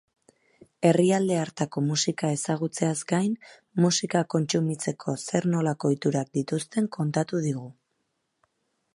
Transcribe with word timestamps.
Herrialde 0.87 1.35
hartako 1.39 1.81
musika 1.89 2.29
ezagutzeaz 2.35 2.95
gain, 3.11 3.35
musika 3.85 4.23
kontsumitzeko 4.35 5.15
zer-nolako 5.27 5.91
ohiturak 5.93 6.31
dituzten 6.39 6.89
kontatu 6.97 7.43
digu. 7.45 7.67